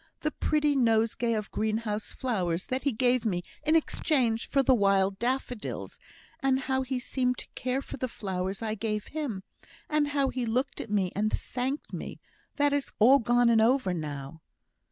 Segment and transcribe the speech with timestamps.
[0.21, 4.73] The pretty nosegay of green house flowers that he gave me in exchange for the
[4.73, 5.99] wild daffodils
[6.39, 9.43] and how he seemed to care for the flowers I gave him
[9.87, 12.19] and how he looked at me, and thanked me
[12.55, 14.41] that is all gone and over now."